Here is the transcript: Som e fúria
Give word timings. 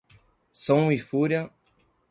Som 0.51 0.89
e 0.91 0.97
fúria 0.97 1.47